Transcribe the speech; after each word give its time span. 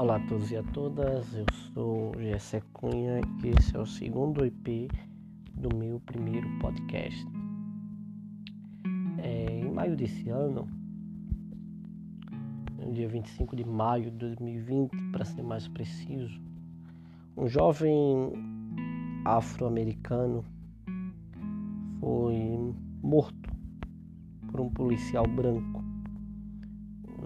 Olá 0.00 0.14
a 0.14 0.20
todos 0.28 0.52
e 0.52 0.56
a 0.56 0.62
todas, 0.62 1.34
eu 1.34 1.44
sou 1.74 2.12
Gessé 2.20 2.62
Cunha 2.72 3.20
e 3.42 3.48
esse 3.48 3.76
é 3.76 3.80
o 3.80 3.84
segundo 3.84 4.44
EP 4.44 4.88
do 5.54 5.74
meu 5.74 5.98
primeiro 5.98 6.48
podcast. 6.60 7.26
É, 9.18 9.58
em 9.58 9.72
maio 9.72 9.96
desse 9.96 10.28
ano, 10.28 10.68
no 12.78 12.92
dia 12.92 13.08
25 13.08 13.56
de 13.56 13.64
maio 13.64 14.04
de 14.12 14.18
2020, 14.18 14.96
para 15.10 15.24
ser 15.24 15.42
mais 15.42 15.66
preciso, 15.66 16.40
um 17.36 17.48
jovem 17.48 17.96
afro-americano 19.24 20.44
foi 21.98 22.72
morto 23.02 23.50
por 24.48 24.60
um 24.60 24.70
policial 24.70 25.26
branco 25.26 25.77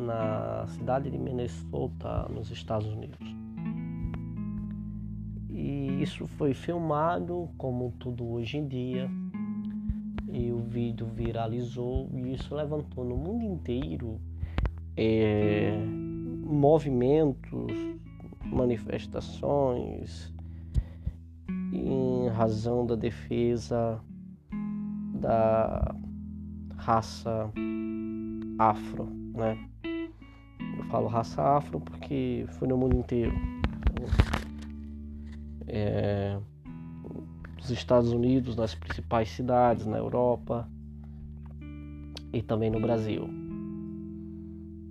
na 0.02 0.66
cidade 0.68 1.10
de 1.10 1.18
Minnesota, 1.18 2.28
nos 2.28 2.50
Estados 2.50 2.86
Unidos. 2.86 3.18
E 5.48 6.02
isso 6.02 6.26
foi 6.26 6.54
filmado, 6.54 7.48
como 7.56 7.92
tudo 7.98 8.26
hoje 8.28 8.58
em 8.58 8.66
dia, 8.66 9.08
e 10.32 10.50
o 10.50 10.58
vídeo 10.58 11.06
viralizou 11.06 12.08
e 12.12 12.32
isso 12.32 12.54
levantou 12.54 13.04
no 13.04 13.16
mundo 13.16 13.44
inteiro 13.44 14.18
é, 14.96 15.76
movimentos, 16.44 17.72
manifestações 18.44 20.32
em 21.72 22.28
razão 22.28 22.86
da 22.86 22.94
defesa 22.94 24.00
da 25.14 25.94
raça 26.76 27.50
afro, 28.58 29.08
né? 29.34 29.71
Eu 30.76 30.84
falo 30.84 31.08
raça 31.08 31.42
afro 31.42 31.80
porque 31.80 32.46
foi 32.58 32.68
no 32.68 32.76
mundo 32.76 32.96
inteiro. 32.96 33.32
É, 35.66 36.38
nos 37.56 37.70
Estados 37.70 38.12
Unidos, 38.12 38.56
nas 38.56 38.74
principais 38.74 39.30
cidades, 39.30 39.86
na 39.86 39.98
Europa 39.98 40.68
e 42.32 42.42
também 42.42 42.70
no 42.70 42.80
Brasil. 42.80 43.28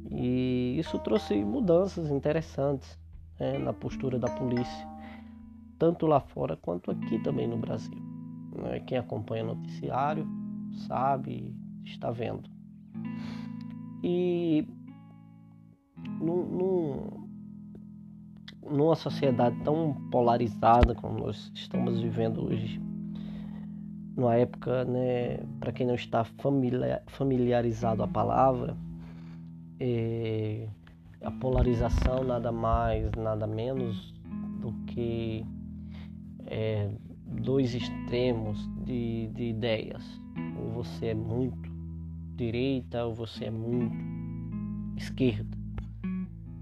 E 0.10 0.78
isso 0.80 0.98
trouxe 1.00 1.36
mudanças 1.44 2.10
interessantes 2.10 2.98
né, 3.40 3.58
na 3.58 3.74
postura 3.74 4.20
da 4.20 4.30
polícia, 4.30 4.88
tanto 5.78 6.06
lá 6.06 6.20
fora 6.20 6.56
quanto 6.56 6.92
aqui 6.92 7.20
também 7.20 7.48
no 7.48 7.58
Brasil. 7.58 7.98
Né? 8.56 8.80
Quem 8.82 8.98
acompanha 8.98 9.44
o 9.44 9.56
noticiário 9.56 10.28
sabe, 10.88 11.54
está 11.84 12.12
vendo. 12.12 12.50
E 14.04 14.66
num, 16.20 16.46
num, 16.46 17.28
numa 18.70 18.96
sociedade 18.96 19.56
tão 19.64 19.94
polarizada 20.12 20.96
como 20.96 21.20
nós 21.20 21.52
estamos 21.54 22.00
vivendo 22.00 22.46
hoje, 22.46 22.82
numa 24.16 24.36
época, 24.36 24.86
né, 24.86 25.38
para 25.60 25.72
quem 25.72 25.88
não 25.88 25.96
está 25.96 26.24
familiar, 26.24 27.02
familiarizado 27.08 28.04
a 28.04 28.08
palavra, 28.08 28.76
é, 29.80 30.68
a 31.24 31.32
polarização 31.32 32.24
nada 32.24 32.52
mais, 32.52 33.12
nada 33.16 33.48
menos 33.48 34.14
do 34.60 34.74
que 34.86 35.46
é, 36.46 36.90
dois 37.26 37.74
extremos 37.74 38.70
de, 38.86 39.28
de 39.34 39.44
ideias. 39.46 40.04
Ou 40.60 40.84
você 40.84 41.08
é 41.08 41.14
muito 41.14 41.72
direita 42.36 43.06
ou 43.06 43.14
você 43.14 43.46
é 43.46 43.52
muito 43.52 43.96
esquerda. 44.98 45.61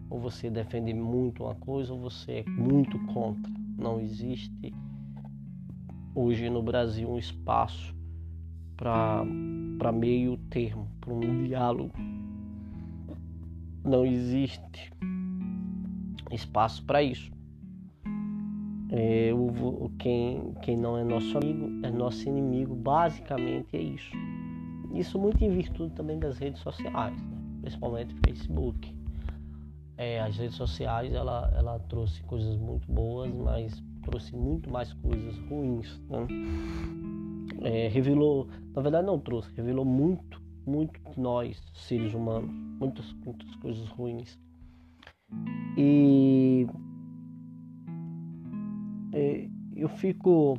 Ou 0.09 0.19
você 0.19 0.49
defende 0.49 0.93
muito 0.93 1.43
uma 1.43 1.55
coisa 1.55 1.93
ou 1.93 1.99
você 1.99 2.43
é 2.45 2.49
muito 2.49 2.97
contra. 3.07 3.51
Não 3.77 3.99
existe 3.99 4.73
hoje 6.15 6.49
no 6.49 6.61
Brasil 6.61 7.09
um 7.09 7.17
espaço 7.17 7.95
para 8.75 9.91
meio 9.93 10.37
termo, 10.49 10.87
para 10.99 11.13
um 11.13 11.43
diálogo. 11.43 11.93
Não 13.83 14.05
existe 14.05 14.91
espaço 16.31 16.83
para 16.85 17.03
isso. 17.03 17.31
É, 18.91 19.31
o, 19.33 19.91
quem, 19.99 20.53
quem 20.63 20.75
não 20.75 20.97
é 20.97 21.03
nosso 21.03 21.37
amigo 21.37 21.69
é 21.85 21.91
nosso 21.91 22.27
inimigo, 22.27 22.73
basicamente 22.75 23.67
é 23.73 23.81
isso. 23.81 24.11
Isso 24.93 25.19
muito 25.19 25.43
em 25.43 25.49
virtude 25.49 25.93
também 25.93 26.17
das 26.17 26.39
redes 26.39 26.61
sociais, 26.61 27.21
né? 27.21 27.37
principalmente 27.61 28.15
Facebook. 28.25 28.98
É, 29.99 30.21
as 30.21 30.37
redes 30.37 30.55
sociais 30.55 31.13
ela, 31.13 31.51
ela 31.53 31.77
trouxe 31.77 32.23
coisas 32.23 32.55
muito 32.55 32.89
boas, 32.89 33.29
mas 33.33 33.83
trouxe 34.03 34.33
muito 34.33 34.71
mais 34.71 34.93
coisas 34.93 35.37
ruins. 35.49 36.01
Né? 36.09 36.25
É, 37.63 37.89
revelou, 37.89 38.47
na 38.73 38.81
verdade 38.81 39.05
não 39.05 39.19
trouxe, 39.19 39.53
revelou 39.57 39.83
muito, 39.83 40.41
muito 40.65 40.97
de 41.11 41.19
nós, 41.19 41.61
seres 41.73 42.13
humanos, 42.13 42.49
muitas, 42.79 43.11
muitas 43.25 43.53
coisas 43.57 43.89
ruins. 43.89 44.39
E 45.77 46.65
é, 49.11 49.49
eu 49.75 49.89
fico, 49.89 50.57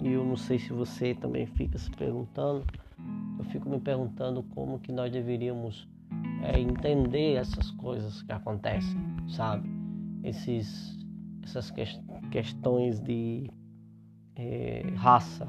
e 0.00 0.08
eu 0.08 0.24
não 0.24 0.36
sei 0.36 0.58
se 0.58 0.72
você 0.72 1.14
também 1.14 1.44
fica 1.44 1.76
se 1.76 1.90
perguntando, 1.90 2.64
eu 3.38 3.44
fico 3.44 3.68
me 3.68 3.78
perguntando 3.78 4.42
como 4.54 4.78
que 4.78 4.92
nós 4.92 5.12
deveríamos 5.12 5.86
é, 6.46 6.60
entender 6.60 7.34
essas 7.34 7.70
coisas 7.72 8.22
que 8.22 8.32
acontecem, 8.32 8.98
sabe? 9.28 9.68
Esses, 10.22 10.96
essas 11.42 11.70
que, 11.70 11.84
questões 12.30 13.00
de 13.00 13.50
é, 14.36 14.82
raça, 14.96 15.46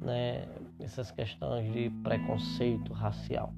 né? 0.00 0.46
Essas 0.78 1.10
questões 1.10 1.70
de 1.72 1.90
preconceito 2.02 2.92
racial. 2.92 3.52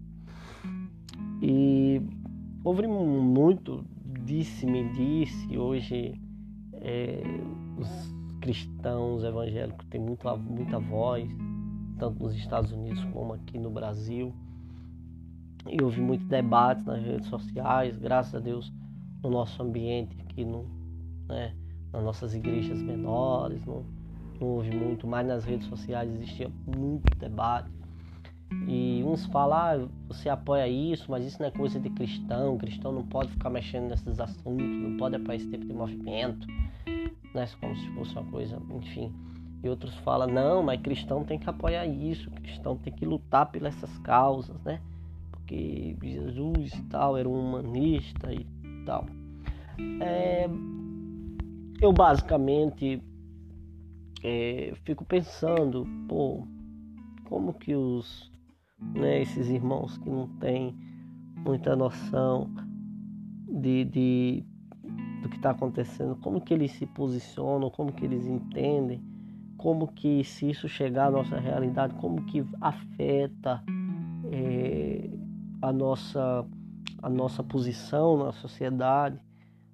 E 1.41 2.01
houve 2.65 2.87
muito 2.87 3.85
disse-me 4.25 4.89
disse 4.93 5.59
hoje 5.59 6.21
é, 6.75 7.23
os 7.79 7.89
cristãos 8.41 9.25
evangélicos 9.25 9.87
têm 9.87 10.01
muita, 10.01 10.37
muita 10.37 10.79
voz, 10.79 11.29
tanto 11.99 12.23
nos 12.23 12.35
Estados 12.35 12.73
Unidos 12.73 13.05
como 13.13 13.35
aqui 13.35 13.59
no 13.59 13.71
Brasil. 13.71 14.35
E 15.69 15.83
houve 15.83 16.01
muito 16.01 16.25
debate 16.27 16.85
nas 16.85 17.03
redes 17.03 17.29
sociais, 17.29 17.97
graças 17.97 18.35
a 18.35 18.41
Deus, 18.41 18.73
no 19.23 19.31
nosso 19.31 19.63
ambiente 19.63 20.17
aqui, 20.21 20.45
no, 20.45 20.67
né, 21.29 21.55
nas 21.93 22.03
nossas 22.03 22.35
igrejas 22.35 22.83
menores, 22.83 23.65
não, 23.65 23.85
não 24.41 24.49
houve 24.49 24.71
muito, 24.71 25.07
mas 25.07 25.27
nas 25.27 25.45
redes 25.45 25.67
sociais 25.69 26.13
existia 26.13 26.51
muito 26.67 27.17
debate. 27.19 27.71
E 28.69 29.03
uns 29.05 29.25
falam, 29.27 29.57
ah, 29.57 29.89
você 30.09 30.29
apoia 30.29 30.69
isso, 30.69 31.11
mas 31.11 31.25
isso 31.25 31.41
não 31.41 31.49
é 31.49 31.51
coisa 31.51 31.81
de 31.81 31.89
cristão, 31.91 32.59
cristão 32.59 32.93
não 32.93 33.05
pode 33.07 33.31
ficar 33.31 33.49
mexendo 33.49 33.89
nesses 33.89 34.21
assuntos, 34.21 34.67
não 34.67 34.97
pode 34.99 35.17
apoiar 35.17 35.37
esse 35.37 35.49
tipo 35.49 35.65
de 35.65 35.73
movimento 35.73 36.47
né? 37.35 37.49
Como 37.61 37.77
se 37.77 37.89
fosse 37.91 38.13
uma 38.13 38.31
coisa, 38.31 38.61
enfim. 38.71 39.13
E 39.63 39.69
outros 39.69 39.95
falam, 39.99 40.27
não, 40.29 40.63
mas 40.63 40.81
cristão 40.81 41.25
tem 41.25 41.39
que 41.39 41.49
apoiar 41.49 41.87
isso, 41.87 42.31
cristão 42.31 42.77
tem 42.77 42.93
que 42.93 43.07
lutar 43.07 43.47
pelas 43.51 43.77
essas 43.77 43.97
causas, 43.99 44.61
né? 44.63 44.81
Porque 45.53 46.09
Jesus 46.09 46.73
e 46.73 46.83
tal 46.85 47.17
era 47.17 47.29
um 47.29 47.39
humanista 47.39 48.33
e 48.33 48.47
tal. 48.87 49.05
É, 50.01 50.49
eu 51.81 51.93
basicamente 51.93 53.03
é, 54.25 54.73
fico 54.85 55.05
pensando, 55.05 55.87
pô, 56.09 56.47
como 57.29 57.53
que 57.53 57.75
os, 57.75 58.33
né, 58.95 59.21
esses 59.21 59.49
irmãos 59.51 59.99
que 59.99 60.09
não 60.09 60.27
têm 60.39 60.75
muita 61.45 61.77
noção 61.77 62.51
de, 63.47 63.85
de 63.85 64.45
do 65.21 65.29
que 65.29 65.37
está 65.37 65.51
acontecendo, 65.51 66.17
como 66.17 66.41
que 66.41 66.55
eles 66.55 66.73
se 66.73 66.87
posicionam, 66.87 67.71
como 67.71 67.93
que 67.93 68.05
eles 68.05 68.27
entendem, 68.27 69.01
como 69.57 69.87
que 69.87 70.25
se 70.25 70.51
isso 70.51 70.69
chegar 70.69 71.09
à 71.09 71.11
nossa 71.11 71.39
realidade, 71.39 71.95
como 71.95 72.25
que 72.25 72.45
afeta 72.61 73.63
é, 74.33 75.11
a 75.63 75.73
nossa 75.73 76.45
a 77.01 77.09
nossa 77.09 77.43
posição 77.43 78.17
na 78.17 78.33
sociedade, 78.33 79.19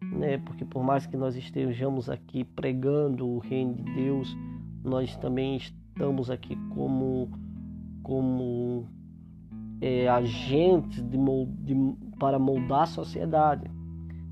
né? 0.02 0.38
Porque 0.38 0.64
por 0.64 0.82
mais 0.82 1.06
que 1.06 1.16
nós 1.16 1.36
estejamos 1.36 2.08
aqui 2.08 2.44
pregando 2.44 3.26
o 3.26 3.38
reino 3.38 3.74
de 3.74 3.82
Deus, 3.82 4.34
nós 4.82 5.14
também 5.16 5.56
estamos 5.56 6.30
aqui 6.30 6.56
como 6.74 7.30
como 8.02 8.86
é, 9.80 10.08
agentes 10.08 11.02
de, 11.02 11.18
de, 11.60 11.74
para 12.18 12.38
moldar 12.38 12.82
a 12.82 12.86
sociedade. 12.86 13.70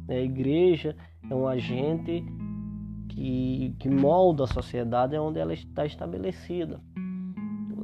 Né? 0.08 0.16
A 0.16 0.22
igreja 0.22 0.96
é 1.28 1.34
um 1.34 1.46
agente 1.46 2.24
que, 3.08 3.74
que 3.78 3.88
molda 3.88 4.44
a 4.44 4.46
sociedade 4.46 5.16
onde 5.18 5.38
ela 5.38 5.52
está 5.52 5.84
estabelecida. 5.84 6.80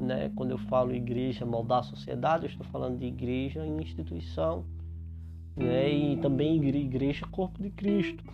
Né? 0.03 0.33
Quando 0.35 0.51
eu 0.51 0.59
falo 0.59 0.93
igreja 0.93 1.47
moldar 1.47 1.79
a 1.79 1.83
sociedade, 1.85 2.47
eu 2.47 2.51
estou 2.51 2.67
falando 2.67 2.99
de 2.99 3.07
igreja 3.07 3.65
em 3.65 3.81
instituição, 3.81 4.65
né? 5.57 5.93
E 5.93 6.17
também 6.17 6.61
igreja 6.65 7.25
corpo 7.31 7.63
de 7.63 7.71
Cristo, 7.71 8.25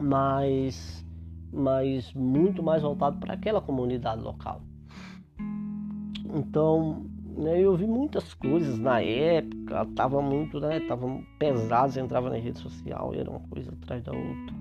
mas 0.00 1.04
mas 1.52 2.12
muito 2.14 2.62
mais 2.62 2.82
voltado 2.82 3.18
para 3.18 3.34
aquela 3.34 3.60
comunidade 3.60 4.22
local. 4.22 4.62
Então, 6.32 7.04
né, 7.36 7.58
eu 7.60 7.76
vi 7.76 7.88
muitas 7.88 8.32
coisas 8.34 8.78
na 8.78 9.00
época, 9.00 9.84
tava 9.96 10.22
muito, 10.22 10.60
né, 10.60 10.78
tava 10.78 11.20
pesado, 11.40 11.98
entrava 11.98 12.30
na 12.30 12.36
rede 12.36 12.60
social, 12.60 13.12
era 13.12 13.28
uma 13.28 13.40
coisa 13.40 13.72
atrás 13.72 14.00
da 14.04 14.12
outra. 14.12 14.54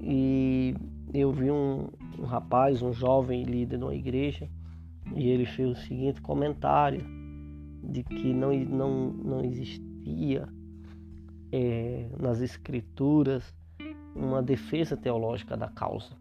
E 0.00 0.76
eu 1.12 1.32
vi 1.32 1.50
um, 1.50 1.88
um 2.16 2.24
rapaz, 2.24 2.80
um 2.80 2.92
jovem 2.92 3.42
líder 3.42 3.78
de 3.78 3.82
uma 3.82 3.94
igreja, 3.96 4.48
e 5.14 5.28
ele 5.28 5.46
fez 5.46 5.70
o 5.70 5.80
seguinte 5.82 6.20
comentário 6.20 7.04
de 7.82 8.02
que 8.02 8.32
não, 8.32 8.52
não, 8.52 9.12
não 9.12 9.44
existia 9.44 10.48
é, 11.52 12.08
nas 12.18 12.40
escrituras 12.40 13.54
uma 14.14 14.42
defesa 14.42 14.96
teológica 14.96 15.56
da 15.56 15.68
causa, 15.68 16.16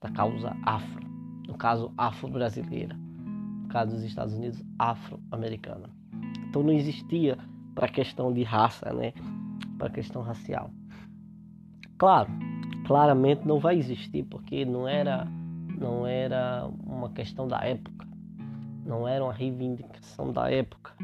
da 0.00 0.10
causa 0.10 0.56
afro, 0.64 1.06
no 1.46 1.56
caso 1.56 1.92
afro-brasileira, 1.96 2.94
no 2.94 3.68
caso 3.68 3.92
dos 3.92 4.04
Estados 4.04 4.34
Unidos 4.34 4.62
afro-americana. 4.78 5.90
Então 6.48 6.62
não 6.62 6.72
existia 6.72 7.36
para 7.74 7.86
a 7.86 7.90
questão 7.90 8.32
de 8.32 8.42
raça, 8.42 8.92
né, 8.92 9.12
para 9.78 9.88
a 9.88 9.90
questão 9.90 10.22
racial. 10.22 10.70
Claro, 11.98 12.30
claramente 12.86 13.46
não 13.46 13.58
vai 13.58 13.78
existir 13.78 14.24
porque 14.24 14.64
não 14.64 14.88
era 14.88 15.26
não 15.80 16.06
era 16.06 16.70
uma 16.86 17.08
questão 17.10 17.48
da 17.48 17.58
época, 17.64 18.06
não 18.84 19.08
era 19.08 19.24
uma 19.24 19.32
reivindicação 19.32 20.30
da 20.30 20.50
época. 20.50 20.94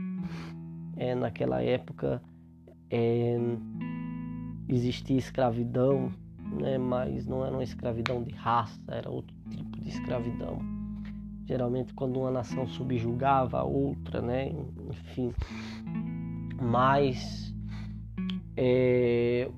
É, 0.99 1.15
naquela 1.15 1.63
época 1.63 2.23
é, 2.91 3.37
existia 4.69 5.17
escravidão, 5.17 6.13
né, 6.61 6.79
mas 6.79 7.27
não 7.27 7.45
era 7.45 7.55
uma 7.55 7.65
escravidão 7.65 8.23
de 8.23 8.33
raça, 8.35 8.81
era 8.89 9.11
outro 9.11 9.35
tipo 9.51 9.81
de 9.81 9.89
escravidão. 9.89 10.59
Geralmente 11.47 11.95
quando 11.95 12.21
uma 12.21 12.31
nação 12.31 12.67
subjugava 12.67 13.61
a 13.61 13.65
outra, 13.65 14.21
né, 14.21 14.53
enfim. 14.91 15.33
Mas 16.61 17.55
é, 18.57 19.51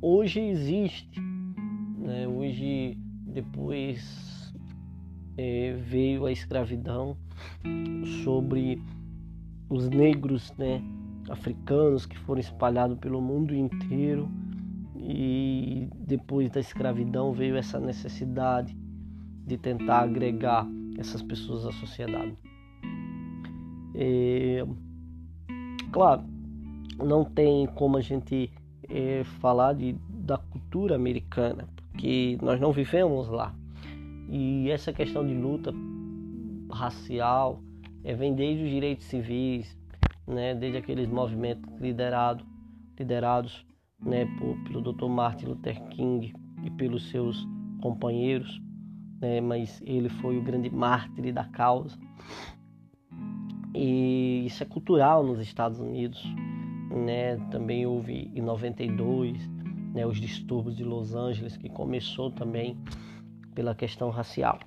hoje 0.00 0.40
existe, 0.40 1.20
né, 1.98 2.26
hoje 2.26 2.96
depois 3.26 4.29
é, 5.40 5.72
veio 5.72 6.26
a 6.26 6.32
escravidão 6.32 7.16
sobre 8.22 8.82
os 9.70 9.88
negros, 9.88 10.52
né, 10.58 10.82
africanos 11.30 12.04
que 12.04 12.18
foram 12.18 12.40
espalhados 12.40 12.98
pelo 12.98 13.22
mundo 13.22 13.54
inteiro 13.54 14.28
e 14.96 15.88
depois 15.98 16.50
da 16.50 16.60
escravidão 16.60 17.32
veio 17.32 17.56
essa 17.56 17.80
necessidade 17.80 18.76
de 19.46 19.56
tentar 19.56 20.00
agregar 20.00 20.66
essas 20.98 21.22
pessoas 21.22 21.64
à 21.64 21.72
sociedade. 21.72 22.36
É, 23.94 24.66
claro, 25.90 26.22
não 27.02 27.24
tem 27.24 27.66
como 27.68 27.96
a 27.96 28.02
gente 28.02 28.52
é, 28.88 29.24
falar 29.40 29.72
de, 29.72 29.96
da 30.10 30.36
cultura 30.36 30.96
americana, 30.96 31.66
porque 31.76 32.36
nós 32.42 32.60
não 32.60 32.72
vivemos 32.72 33.28
lá. 33.28 33.54
E 34.32 34.70
essa 34.70 34.92
questão 34.92 35.26
de 35.26 35.34
luta 35.34 35.74
racial 36.70 37.60
é, 38.04 38.14
vem 38.14 38.32
desde 38.32 38.62
os 38.62 38.70
direitos 38.70 39.04
civis, 39.06 39.76
né, 40.24 40.54
desde 40.54 40.78
aqueles 40.78 41.08
movimentos 41.08 41.68
liderado, 41.80 42.44
liderados 42.96 43.66
né, 44.00 44.26
por, 44.38 44.56
pelo 44.62 44.92
Dr. 44.92 45.06
Martin 45.06 45.46
Luther 45.46 45.82
King 45.88 46.32
e 46.62 46.70
pelos 46.70 47.10
seus 47.10 47.44
companheiros, 47.82 48.62
né, 49.20 49.40
mas 49.40 49.82
ele 49.84 50.08
foi 50.08 50.38
o 50.38 50.42
grande 50.42 50.70
mártir 50.70 51.34
da 51.34 51.44
causa. 51.44 51.98
E 53.74 54.44
isso 54.46 54.62
é 54.62 54.66
cultural 54.66 55.24
nos 55.24 55.40
Estados 55.40 55.80
Unidos. 55.80 56.24
Né? 56.90 57.36
Também 57.50 57.84
houve 57.84 58.30
em 58.34 58.42
92 58.42 59.48
né, 59.92 60.06
os 60.06 60.20
distúrbios 60.20 60.76
de 60.76 60.84
Los 60.84 61.14
Angeles, 61.16 61.56
que 61.56 61.68
começou 61.68 62.30
também 62.30 62.76
pela 63.54 63.74
questão 63.74 64.10
racial. 64.10 64.58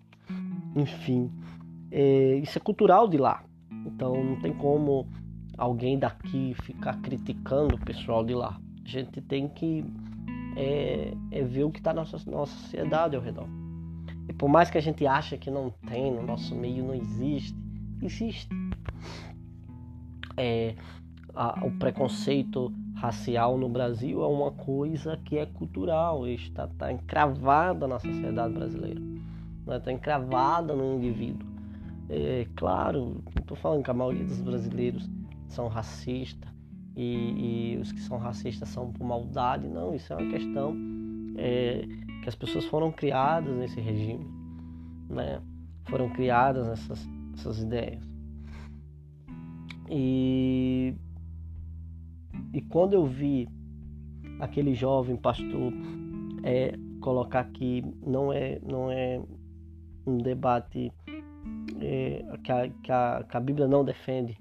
Enfim, 0.75 1.31
é, 1.91 2.35
isso 2.37 2.57
é 2.57 2.61
cultural 2.61 3.07
de 3.07 3.17
lá. 3.17 3.43
Então 3.85 4.23
não 4.23 4.39
tem 4.39 4.53
como 4.53 5.07
alguém 5.57 5.97
daqui 5.99 6.55
ficar 6.63 6.99
criticando 7.01 7.75
o 7.75 7.79
pessoal 7.79 8.23
de 8.23 8.33
lá. 8.33 8.59
A 8.83 8.87
gente 8.87 9.21
tem 9.21 9.47
que 9.47 9.85
é, 10.55 11.13
é 11.31 11.43
ver 11.43 11.63
o 11.63 11.71
que 11.71 11.79
está 11.79 11.93
na 11.93 12.01
nossa, 12.01 12.29
nossa 12.29 12.55
sociedade 12.55 13.15
ao 13.15 13.21
redor. 13.21 13.47
E 14.27 14.33
por 14.33 14.47
mais 14.47 14.69
que 14.69 14.77
a 14.77 14.81
gente 14.81 15.05
ache 15.05 15.37
que 15.37 15.51
não 15.51 15.69
tem, 15.87 16.11
no 16.11 16.23
nosso 16.23 16.55
meio 16.55 16.83
não 16.83 16.93
existe, 16.93 17.57
existe. 18.01 18.47
É, 20.37 20.75
a, 21.35 21.65
o 21.65 21.71
preconceito 21.71 22.73
racial 23.03 23.57
no 23.57 23.67
Brasil 23.67 24.23
é 24.23 24.27
uma 24.27 24.51
coisa 24.51 25.17
que 25.25 25.37
é 25.37 25.45
cultural, 25.45 26.25
está, 26.25 26.63
está 26.63 26.89
encravada 26.89 27.85
na 27.85 27.99
sociedade 27.99 28.53
brasileira, 28.53 29.01
né? 29.67 29.75
está 29.75 29.91
encravada 29.91 30.73
no 30.73 30.95
indivíduo. 30.95 31.45
É 32.09 32.47
claro, 32.55 33.21
não 33.35 33.41
estou 33.41 33.57
falando 33.57 33.83
que 33.83 33.91
a 33.91 33.93
maioria 33.93 34.23
dos 34.23 34.39
brasileiros 34.39 35.09
são 35.49 35.67
racistas 35.67 36.49
e, 36.95 37.73
e, 37.73 37.77
os 37.77 37.91
que 37.91 37.99
são 37.99 38.17
racistas 38.17 38.69
são 38.69 38.89
por 38.93 39.05
maldade. 39.05 39.67
Não, 39.67 39.93
isso 39.93 40.13
é 40.13 40.15
uma 40.15 40.31
questão 40.31 40.73
é, 41.35 41.85
que 42.21 42.29
as 42.29 42.35
pessoas 42.35 42.63
foram 42.65 42.89
criadas 42.89 43.53
nesse 43.53 43.81
regime, 43.81 44.25
né? 45.09 45.41
foram 45.89 46.09
criadas 46.09 46.69
essas, 46.69 47.05
essas 47.33 47.59
ideias. 47.61 48.01
E, 49.89 50.95
e 52.53 52.61
quando 52.61 52.93
eu 52.93 53.05
vi 53.05 53.47
aquele 54.39 54.73
jovem 54.73 55.15
pastor 55.15 55.73
é, 56.43 56.77
colocar 57.01 57.45
que 57.45 57.83
não 58.05 58.31
é, 58.31 58.59
não 58.61 58.91
é 58.91 59.21
um 60.05 60.17
debate 60.17 60.91
é, 61.81 62.25
que, 62.43 62.51
a, 62.51 62.69
que, 62.69 62.91
a, 62.91 63.25
que 63.29 63.37
a 63.37 63.39
Bíblia 63.39 63.67
não 63.67 63.83
defende 63.83 64.37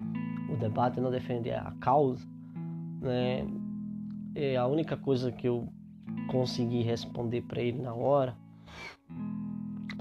o 0.53 0.57
debate, 0.57 1.01
não 1.01 1.11
defende 1.11 1.51
a 1.51 1.73
causa, 1.81 2.27
né? 3.01 3.47
E 4.35 4.57
a 4.57 4.67
única 4.67 4.97
coisa 4.97 5.31
que 5.31 5.49
eu 5.49 5.69
consegui 6.29 6.83
responder 6.83 7.43
para 7.43 7.61
ele 7.61 7.83
na 7.83 7.95
hora 7.95 8.37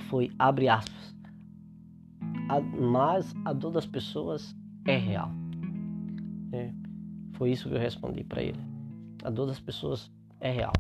foi 0.10 0.32
abre 0.38 0.70
aspas. 0.70 1.16
A, 2.50 2.60
mas 2.60 3.34
a 3.46 3.54
dor 3.54 3.72
das 3.72 3.86
pessoas 3.86 4.56
é 4.86 4.98
real. 4.98 5.41
Foi 7.42 7.50
isso 7.50 7.68
que 7.68 7.74
eu 7.74 7.80
respondi 7.80 8.24
para 8.24 8.44
ele. 8.44 8.60
A 9.24 9.32
dor 9.32 9.48
das 9.48 9.60
pessoas 9.60 10.12
é 10.40 10.52
real. 10.52 10.74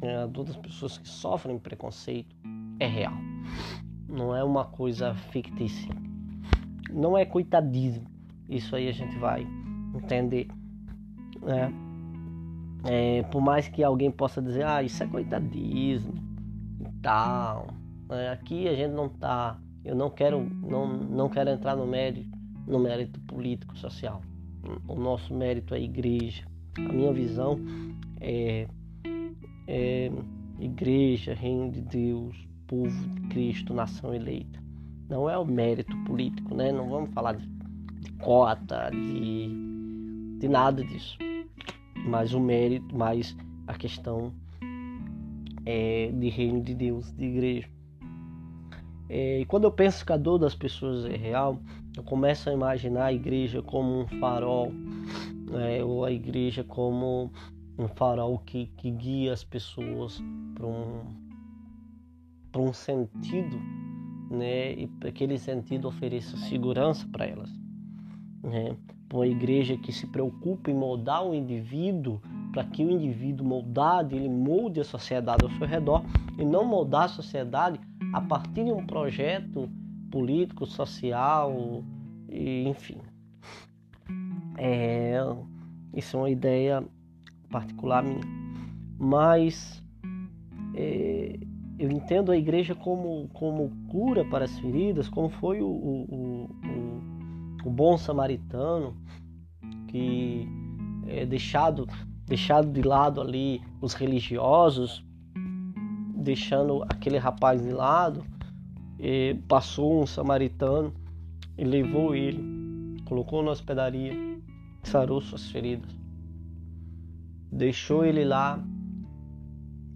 É, 0.00 0.18
a 0.18 0.26
dor 0.26 0.44
das 0.44 0.56
pessoas 0.56 0.96
que 0.96 1.08
sofrem 1.08 1.58
preconceito 1.58 2.36
é 2.78 2.86
real. 2.86 3.14
Não 4.08 4.32
é 4.32 4.44
uma 4.44 4.64
coisa 4.64 5.12
fictícia. 5.32 5.92
Não 6.92 7.18
é 7.18 7.24
coitadismo. 7.24 8.06
Isso 8.48 8.76
aí 8.76 8.86
a 8.86 8.92
gente 8.92 9.18
vai 9.18 9.44
entender. 9.92 10.46
Né? 11.42 11.72
É, 12.84 13.22
por 13.24 13.42
mais 13.42 13.66
que 13.66 13.82
alguém 13.82 14.08
possa 14.08 14.40
dizer, 14.40 14.64
ah, 14.64 14.84
isso 14.84 15.02
é 15.02 15.06
coitadismo 15.08 16.14
e 16.78 17.02
tal. 17.02 17.66
É, 18.08 18.28
aqui 18.28 18.68
a 18.68 18.74
gente 18.76 18.92
não 18.92 19.08
tá. 19.08 19.58
Eu 19.84 19.96
não 19.96 20.10
quero, 20.10 20.48
não, 20.62 20.86
não 20.86 21.28
quero 21.28 21.50
entrar 21.50 21.74
no 21.74 21.88
mérito, 21.88 22.38
no 22.68 22.78
mérito 22.78 23.18
político, 23.22 23.76
social. 23.76 24.22
O 24.86 24.94
nosso 24.94 25.34
mérito 25.34 25.74
é 25.74 25.80
igreja. 25.80 26.44
A 26.76 26.92
minha 26.92 27.12
visão 27.12 27.58
é, 28.20 28.66
é 29.66 30.10
igreja, 30.58 31.34
reino 31.34 31.70
de 31.70 31.80
Deus, 31.80 32.36
povo 32.66 33.08
de 33.08 33.20
Cristo, 33.28 33.74
nação 33.74 34.14
eleita. 34.14 34.60
Não 35.08 35.28
é 35.28 35.36
o 35.36 35.44
mérito 35.44 35.96
político, 36.04 36.54
né? 36.54 36.70
Não 36.70 36.88
vamos 36.88 37.12
falar 37.12 37.34
de 37.34 38.12
cota, 38.20 38.90
de, 38.90 40.38
de 40.38 40.48
nada 40.48 40.84
disso. 40.84 41.18
Mas 42.06 42.32
o 42.32 42.40
mérito, 42.40 42.96
mais 42.96 43.36
a 43.66 43.74
questão 43.74 44.32
é, 45.66 46.10
de 46.12 46.28
reino 46.28 46.62
de 46.62 46.74
Deus, 46.74 47.12
de 47.14 47.24
igreja. 47.24 47.68
É, 49.08 49.40
e 49.40 49.44
quando 49.46 49.64
eu 49.64 49.72
penso 49.72 50.06
que 50.06 50.12
a 50.12 50.16
dor 50.16 50.38
das 50.38 50.54
pessoas 50.54 51.04
é 51.04 51.16
real, 51.16 51.60
eu 52.00 52.52
a 52.52 52.54
imaginar 52.54 53.06
a 53.06 53.12
igreja 53.12 53.62
como 53.62 54.00
um 54.00 54.06
farol, 54.06 54.72
é, 55.52 55.82
ou 55.84 56.04
a 56.04 56.10
igreja 56.10 56.64
como 56.64 57.30
um 57.78 57.88
farol 57.88 58.38
que, 58.38 58.66
que 58.76 58.90
guia 58.90 59.32
as 59.32 59.44
pessoas 59.44 60.22
para 60.54 60.66
um, 60.66 61.02
um 62.56 62.72
sentido, 62.72 63.56
né? 64.30 64.72
e 64.74 64.90
aquele 65.06 65.38
sentido 65.38 65.88
ofereça 65.88 66.36
segurança 66.36 67.06
para 67.10 67.26
elas. 67.26 67.50
né? 68.42 68.76
uma 69.12 69.26
igreja 69.26 69.76
que 69.76 69.92
se 69.92 70.06
preocupa 70.06 70.70
em 70.70 70.74
moldar 70.74 71.26
o 71.26 71.34
indivíduo 71.34 72.20
para 72.52 72.64
que 72.64 72.84
o 72.84 72.90
indivíduo 72.90 73.46
moldado 73.46 74.14
ele 74.14 74.28
molde 74.28 74.80
a 74.80 74.84
sociedade 74.84 75.44
ao 75.44 75.50
seu 75.50 75.66
redor 75.66 76.04
e 76.38 76.44
não 76.44 76.64
moldar 76.64 77.04
a 77.04 77.08
sociedade 77.08 77.80
a 78.12 78.20
partir 78.20 78.64
de 78.64 78.72
um 78.72 78.86
projeto 78.86 79.68
político, 80.10 80.66
social, 80.66 81.84
e, 82.28 82.68
enfim. 82.68 82.98
É, 84.56 85.18
isso 85.94 86.16
é 86.16 86.20
uma 86.20 86.30
ideia 86.30 86.84
particular 87.50 88.02
minha. 88.02 88.20
Mas 88.98 89.82
é, 90.74 91.38
eu 91.78 91.90
entendo 91.90 92.30
a 92.30 92.36
igreja 92.36 92.74
como, 92.74 93.28
como 93.32 93.70
cura 93.88 94.24
para 94.24 94.44
as 94.44 94.58
feridas, 94.58 95.08
como 95.08 95.30
foi 95.30 95.62
o, 95.62 95.66
o, 95.66 96.44
o, 96.44 97.68
o 97.68 97.70
bom 97.70 97.96
samaritano 97.96 98.94
que 99.88 100.46
é 101.06 101.26
deixado, 101.26 101.88
deixado 102.26 102.70
de 102.70 102.82
lado 102.82 103.20
ali 103.20 103.60
os 103.80 103.94
religiosos, 103.94 105.04
deixando 106.14 106.82
aquele 106.84 107.18
rapaz 107.18 107.62
de 107.62 107.70
lado, 107.70 108.24
passou 109.48 110.02
um 110.02 110.06
samaritano 110.06 110.92
e 111.56 111.64
levou 111.64 112.14
ele, 112.14 113.00
colocou 113.04 113.42
na 113.42 113.50
hospedaria, 113.50 114.12
sarou 114.82 115.20
suas 115.20 115.50
feridas, 115.50 115.90
deixou 117.50 118.04
ele 118.04 118.24
lá 118.24 118.62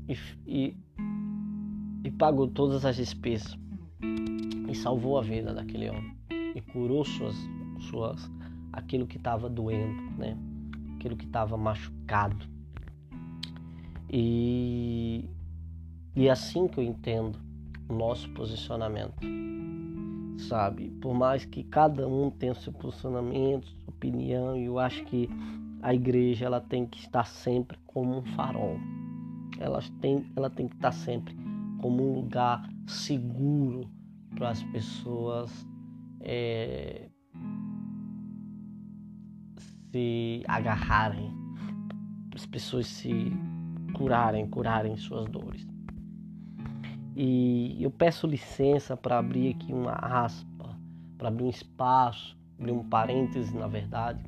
e, 0.08 0.16
e, 0.46 0.76
e 2.04 2.11
pagou 2.12 2.49
todas 2.49 2.84
as 2.84 2.96
despesas 2.96 3.56
e 4.68 4.75
salvou 4.75 5.18
a 5.18 5.23
vida 5.23 5.52
daquele 5.52 5.90
homem 5.90 6.16
e 6.54 6.61
curou 6.61 7.04
suas, 7.04 7.37
suas 7.90 8.30
aquilo 8.73 9.06
que 9.06 9.16
estava 9.16 9.49
doendo, 9.49 10.02
né? 10.18 10.37
Aquilo 10.96 11.16
que 11.16 11.26
estava 11.26 11.56
machucado. 11.56 12.46
E, 14.11 15.28
e 16.14 16.26
é 16.28 16.30
assim 16.30 16.68
que 16.68 16.78
eu 16.78 16.84
entendo 16.84 17.38
nosso 17.88 18.29
posicionamento. 18.31 19.14
Sabe? 20.49 20.91
Por 21.00 21.14
mais 21.14 21.45
que 21.45 21.62
cada 21.64 22.07
um 22.09 22.31
tenha 22.31 22.55
seu 22.55 22.73
posicionamento, 22.73 23.67
sua 23.67 23.88
opinião, 23.88 24.57
eu 24.57 24.79
acho 24.79 25.05
que 25.05 25.29
a 25.83 25.95
igreja 25.95 26.47
ela 26.47 26.61
tem 26.61 26.87
que 26.87 26.99
estar 26.99 27.25
sempre 27.25 27.79
como 27.87 28.19
um 28.19 28.23
farol. 28.23 28.79
Ela 29.59 29.81
tem, 30.00 30.26
ela 30.35 30.50
tem 30.50 30.67
que 30.67 30.75
estar 30.75 30.93
sempre 30.93 31.37
como 31.81 32.03
um 32.03 32.14
lugar 32.14 32.69
seguro 32.87 33.88
para 34.35 34.50
as 34.50 34.62
pessoas 34.64 35.67
é, 36.21 37.09
se 39.93 40.43
agarrarem, 40.49 41.31
as 42.35 42.47
pessoas 42.47 42.87
se 42.87 43.33
curarem, 43.93 44.49
curarem 44.49 44.97
suas 44.97 45.29
dores. 45.29 45.74
E 47.16 47.76
eu 47.80 47.90
peço 47.90 48.26
licença 48.26 48.97
para 48.97 49.18
abrir 49.18 49.54
aqui 49.54 49.73
uma 49.73 49.92
aspa, 49.92 50.76
para 51.16 51.28
abrir 51.28 51.44
um 51.44 51.50
espaço, 51.50 52.37
abrir 52.59 52.73
um 52.73 52.83
parêntese, 52.83 53.56
na 53.56 53.68
verdade, 53.68 54.21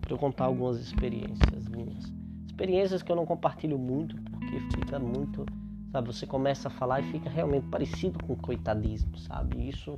para 0.00 0.12
eu 0.12 0.18
contar 0.18 0.44
algumas 0.44 0.80
experiências 0.80 1.66
minhas. 1.68 2.12
Experiências 2.46 3.02
que 3.02 3.10
eu 3.10 3.16
não 3.16 3.26
compartilho 3.26 3.78
muito, 3.78 4.16
porque 4.22 4.60
fica 4.76 4.98
muito, 5.00 5.44
sabe, 5.90 6.06
você 6.06 6.26
começa 6.26 6.68
a 6.68 6.70
falar 6.70 7.00
e 7.00 7.10
fica 7.10 7.28
realmente 7.28 7.66
parecido 7.66 8.22
com 8.24 8.36
coitadismo, 8.36 9.18
sabe? 9.18 9.68
Isso 9.68 9.96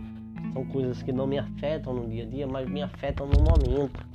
são 0.54 0.64
coisas 0.66 1.02
que 1.02 1.12
não 1.12 1.26
me 1.26 1.38
afetam 1.38 1.94
no 1.94 2.08
dia 2.08 2.24
a 2.24 2.26
dia, 2.26 2.46
mas 2.46 2.68
me 2.68 2.82
afetam 2.82 3.26
no 3.26 3.42
momento. 3.42 4.08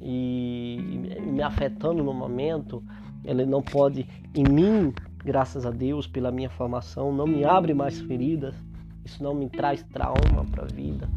E 0.00 0.78
me 1.24 1.42
afetando 1.42 2.04
no 2.04 2.12
momento, 2.12 2.82
ele 3.24 3.46
não 3.46 3.62
pode 3.62 4.06
em 4.34 4.44
mim 4.44 4.92
graças 5.26 5.66
a 5.66 5.72
Deus 5.72 6.06
pela 6.06 6.30
minha 6.30 6.48
formação, 6.48 7.12
não 7.12 7.26
me 7.26 7.44
abre 7.44 7.74
mais 7.74 8.00
feridas, 8.00 8.54
isso 9.04 9.20
não 9.20 9.34
me 9.34 9.50
traz 9.50 9.82
trauma 9.82 10.44
para 10.52 10.62
a 10.62 10.66
vida, 10.66 11.10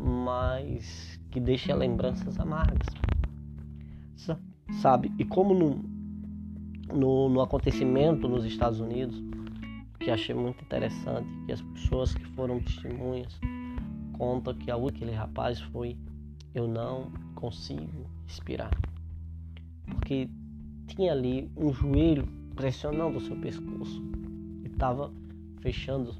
mas 0.00 1.20
que 1.28 1.40
deixa 1.40 1.74
lembranças 1.74 2.38
amargas. 2.38 2.86
Sabe? 4.80 5.12
E 5.18 5.24
como 5.24 5.54
no, 5.54 5.82
no, 6.94 7.28
no 7.28 7.40
acontecimento 7.40 8.28
nos 8.28 8.44
Estados 8.44 8.78
Unidos, 8.78 9.20
que 9.98 10.08
achei 10.08 10.34
muito 10.34 10.62
interessante, 10.62 11.28
que 11.44 11.52
as 11.52 11.60
pessoas 11.60 12.14
que 12.14 12.24
foram 12.36 12.60
testemunhas 12.60 13.40
contam 14.12 14.54
que 14.54 14.70
a 14.70 14.76
aquele 14.76 15.12
rapaz 15.12 15.60
foi 15.60 15.96
eu 16.54 16.68
não 16.68 17.10
consigo 17.34 18.08
respirar. 18.24 18.70
Porque 19.86 20.28
tinha 20.86 21.12
ali 21.12 21.50
um 21.56 21.72
joelho 21.72 22.37
pressionando 22.58 23.18
o 23.18 23.20
seu 23.20 23.36
pescoço 23.36 24.02
e 24.64 24.66
estava 24.66 25.12
fechando, 25.60 26.12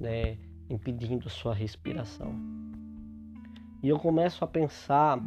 né, 0.00 0.38
impedindo 0.70 1.28
sua 1.28 1.52
respiração. 1.52 2.32
E 3.82 3.88
eu 3.88 3.98
começo 3.98 4.44
a 4.44 4.46
pensar 4.46 5.20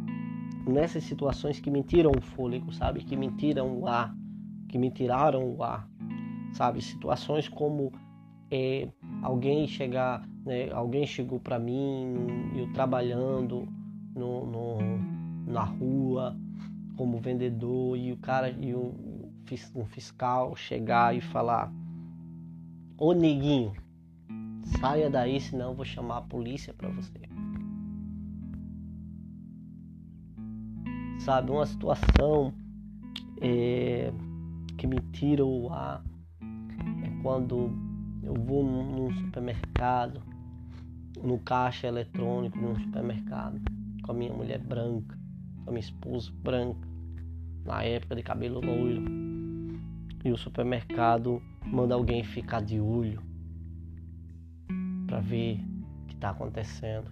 nessas 0.66 1.04
situações 1.04 1.60
que 1.60 1.70
me 1.70 1.82
tiram 1.82 2.10
o 2.10 2.22
fôlego, 2.22 2.72
sabe? 2.72 3.04
Que 3.04 3.14
me 3.14 3.30
tiram 3.32 3.78
o 3.78 3.86
ar, 3.86 4.16
que 4.66 4.78
me 4.78 4.90
tiraram 4.90 5.46
o 5.46 5.62
ar, 5.62 5.86
sabe? 6.54 6.80
Situações 6.80 7.50
como 7.50 7.92
é, 8.50 8.88
alguém 9.22 9.68
chegar, 9.68 10.26
né, 10.42 10.70
alguém 10.72 11.06
chegou 11.06 11.38
para 11.38 11.58
mim, 11.58 12.14
eu 12.56 12.72
trabalhando 12.72 13.68
no, 14.14 14.46
no, 14.46 14.78
na 15.46 15.64
rua 15.64 16.34
como 16.96 17.20
vendedor 17.20 17.98
e 17.98 18.10
o 18.10 18.16
cara 18.16 18.48
e 18.48 18.74
o, 18.74 19.05
um 19.74 19.86
fiscal 19.86 20.56
chegar 20.56 21.14
e 21.14 21.20
falar: 21.20 21.72
Ô 22.98 23.12
neguinho, 23.12 23.72
saia 24.80 25.08
daí, 25.08 25.40
senão 25.40 25.70
eu 25.70 25.74
vou 25.74 25.84
chamar 25.84 26.18
a 26.18 26.22
polícia 26.22 26.74
para 26.74 26.88
você. 26.88 27.20
Sabe, 31.20 31.50
uma 31.50 31.66
situação 31.66 32.52
é, 33.40 34.12
que 34.76 34.86
me 34.86 35.00
tira 35.12 35.44
o 35.44 35.72
ar 35.72 36.04
é 37.02 37.22
quando 37.22 37.70
eu 38.22 38.34
vou 38.34 38.64
num 38.64 39.12
supermercado, 39.12 40.22
no 41.22 41.38
caixa 41.38 41.86
eletrônico 41.86 42.58
de 42.58 42.64
um 42.64 42.78
supermercado, 42.78 43.60
com 44.04 44.12
a 44.12 44.14
minha 44.14 44.32
mulher 44.32 44.58
branca, 44.58 45.18
com 45.64 45.70
a 45.70 45.72
minha 45.72 45.80
esposa 45.80 46.32
branca, 46.42 46.86
na 47.64 47.82
época 47.82 48.14
de 48.14 48.22
cabelo 48.22 48.60
loiro 48.60 49.25
e 50.26 50.32
o 50.32 50.36
supermercado 50.36 51.40
manda 51.64 51.94
alguém 51.94 52.24
ficar 52.24 52.60
de 52.60 52.80
olho 52.80 53.22
para 55.06 55.20
ver 55.20 55.60
o 56.02 56.06
que 56.06 56.14
está 56.14 56.30
acontecendo. 56.30 57.10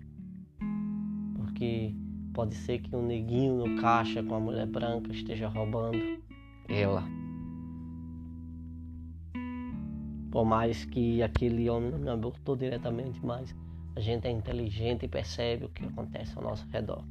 Porque 1.36 1.94
pode 2.32 2.56
ser 2.56 2.80
que 2.80 2.94
um 2.94 3.06
neguinho 3.06 3.64
no 3.64 3.80
caixa 3.80 4.20
com 4.22 4.34
a 4.34 4.40
mulher 4.40 4.66
branca 4.66 5.12
esteja 5.12 5.46
roubando 5.46 5.98
ela. 6.68 7.04
Por 10.32 10.44
mais 10.44 10.84
que 10.84 11.22
aquele 11.22 11.70
homem 11.70 11.92
não 11.92 11.98
me 12.00 12.10
abordou 12.10 12.56
diretamente, 12.56 13.24
mas 13.24 13.54
a 13.94 14.00
gente 14.00 14.26
é 14.26 14.30
inteligente 14.30 15.04
e 15.04 15.08
percebe 15.08 15.66
o 15.66 15.68
que 15.68 15.84
acontece 15.84 16.36
ao 16.36 16.42
nosso 16.42 16.66
redor. 16.70 17.04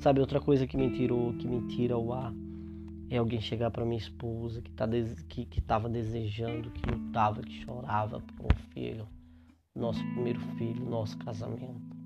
Sabe 0.00 0.20
outra 0.20 0.38
coisa 0.38 0.66
que 0.66 0.76
me 0.76 0.90
tirou, 0.90 1.32
que 1.32 1.48
me 1.48 1.66
tira 1.68 1.96
o 1.96 2.12
ar? 2.12 2.30
É 3.10 3.16
alguém 3.16 3.40
chegar 3.40 3.70
para 3.70 3.84
minha 3.84 3.98
esposa 3.98 4.60
que 4.60 4.70
tá 4.70 4.86
que 5.28 5.44
que 5.44 5.58
estava 5.60 5.88
desejando, 5.88 6.70
que 6.70 6.90
lutava, 6.90 7.40
que 7.40 7.64
chorava 7.64 8.20
por 8.36 8.46
um 8.46 8.56
filho, 8.72 9.08
nosso 9.74 10.02
primeiro 10.12 10.40
filho, 10.56 10.84
nosso 10.84 11.16
casamento. 11.18 11.96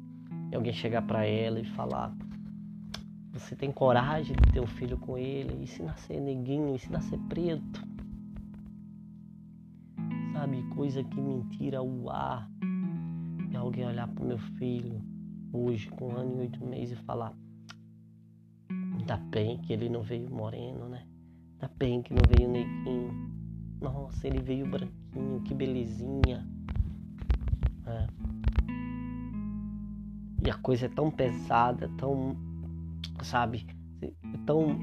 É 0.50 0.56
alguém 0.56 0.72
chegar 0.72 1.02
para 1.02 1.26
ela 1.26 1.58
e 1.58 1.64
falar: 1.64 2.14
você 3.32 3.56
tem 3.56 3.72
coragem 3.72 4.36
de 4.36 4.52
ter 4.52 4.60
um 4.60 4.66
filho 4.66 4.98
com 4.98 5.16
ele? 5.16 5.64
E 5.64 5.66
se 5.66 5.82
nascer 5.82 6.20
neguinho? 6.20 6.76
E 6.76 6.78
se 6.78 6.92
nascer 6.92 7.18
preto? 7.28 7.82
Sabe, 10.32 10.62
coisa 10.74 11.02
que 11.02 11.20
me 11.20 11.42
tira 11.50 11.82
o 11.82 12.10
ar. 12.10 12.48
É 13.52 13.56
alguém 13.56 13.86
olhar 13.86 14.08
para 14.08 14.24
meu 14.24 14.38
filho 14.38 15.02
hoje, 15.52 15.88
com 15.90 16.08
um 16.08 16.16
ano 16.16 16.36
e 16.36 16.40
oito 16.40 16.64
meses, 16.64 16.98
e 16.98 17.02
falar: 17.04 17.34
Ainda 18.98 19.16
bem 19.16 19.58
que 19.58 19.72
ele 19.72 19.88
não 19.88 20.02
veio 20.02 20.30
moreno, 20.30 20.88
né? 20.88 21.06
Ainda 21.54 21.74
bem 21.76 22.02
que 22.02 22.12
não 22.12 22.22
veio 22.28 22.48
neguinho. 22.48 23.32
Nossa, 23.80 24.26
ele 24.26 24.40
veio 24.40 24.68
branquinho, 24.68 25.42
que 25.44 25.54
belezinha. 25.54 26.46
É. 27.86 28.06
E 30.44 30.50
a 30.50 30.54
coisa 30.54 30.86
é 30.86 30.88
tão 30.88 31.10
pesada, 31.10 31.88
tão, 31.96 32.36
sabe, 33.22 33.66
é 34.02 34.12
tão 34.44 34.76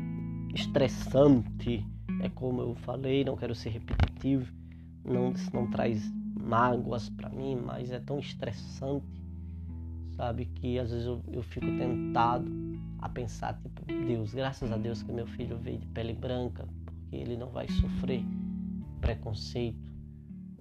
estressante. 0.54 1.86
É 2.22 2.30
como 2.30 2.62
eu 2.62 2.76
falei, 2.76 3.24
não 3.24 3.36
quero 3.36 3.56
ser 3.56 3.70
repetitivo, 3.70 4.54
não, 5.06 5.34
não 5.54 5.70
traz 5.70 6.12
mágoas 6.40 7.10
para 7.10 7.30
mim, 7.30 7.56
mas 7.56 7.92
é 7.92 8.00
tão 8.00 8.20
estressante, 8.20 9.06
sabe, 10.16 10.46
que 10.46 10.80
às 10.80 10.92
vezes 10.92 11.06
eu, 11.06 11.22
eu 11.32 11.44
fico 11.44 11.66
tentado 11.66 12.50
a 13.02 13.10
pensar, 13.10 13.60
tipo, 13.62 13.86
Deus, 13.86 14.34
graças 14.34 14.72
a 14.72 14.78
Deus 14.78 15.02
que 15.02 15.12
meu 15.12 15.28
filho 15.28 15.58
veio 15.58 15.80
de 15.80 15.88
pele 15.88 16.14
branca, 16.14 16.68
porque 16.86 17.16
ele 17.16 17.38
não 17.38 17.50
vai 17.50 17.68
sofrer 17.68 18.24
preconceito 19.02 19.90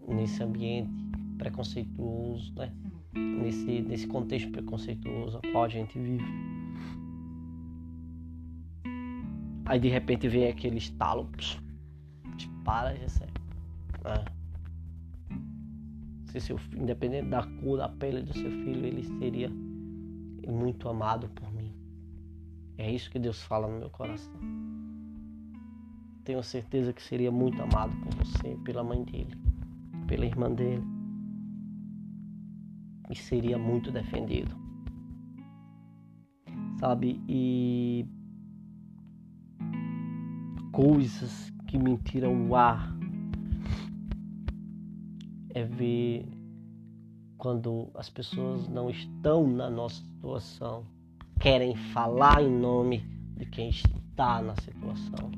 nesse 0.06 0.42
ambiente 0.42 0.90
preconceituoso, 1.36 2.54
né? 2.54 2.72
Nesse, 3.14 3.82
nesse 3.82 4.06
contexto 4.06 4.50
preconceituoso 4.50 5.40
qual 5.52 5.64
a 5.64 5.68
gente 5.68 5.98
vive. 5.98 6.24
Aí 9.66 9.78
de 9.78 9.88
repente 9.88 10.28
vem 10.28 10.48
aquele 10.48 10.78
estalo, 10.78 11.28
para, 12.64 12.94
Gessé. 12.96 13.26
É 14.04 14.38
se 16.28 16.40
seu 16.40 16.60
independente 16.76 17.28
da 17.28 17.42
cor 17.42 17.78
da 17.78 17.88
pele 17.88 18.22
do 18.22 18.32
seu 18.34 18.50
filho, 18.50 18.84
ele 18.84 19.02
seria 19.18 19.50
muito 20.46 20.88
amado 20.88 21.28
por. 21.30 21.57
É 22.78 22.88
isso 22.88 23.10
que 23.10 23.18
Deus 23.18 23.42
fala 23.42 23.66
no 23.66 23.80
meu 23.80 23.90
coração. 23.90 24.32
Tenho 26.24 26.42
certeza 26.44 26.92
que 26.92 27.02
seria 27.02 27.30
muito 27.32 27.60
amado 27.60 27.92
por 27.96 28.14
você, 28.14 28.56
pela 28.64 28.84
mãe 28.84 29.02
dele, 29.02 29.36
pela 30.06 30.24
irmã 30.24 30.48
dele. 30.52 30.84
E 33.10 33.16
seria 33.16 33.58
muito 33.58 33.90
defendido. 33.90 34.54
Sabe? 36.78 37.20
E 37.28 38.06
coisas 40.70 41.50
que 41.66 41.76
me 41.76 41.98
tiram 41.98 42.48
o 42.48 42.54
ar 42.54 42.94
é 45.50 45.64
ver 45.64 46.28
quando 47.36 47.90
as 47.94 48.08
pessoas 48.08 48.68
não 48.68 48.88
estão 48.88 49.48
na 49.48 49.68
nossa 49.68 50.00
situação, 50.04 50.86
querem 51.40 51.74
falar 51.92 52.42
em 52.42 52.50
nome 52.50 52.98
de 53.36 53.46
quem 53.46 53.68
está 53.68 54.42
na 54.42 54.54
situação. 54.56 55.30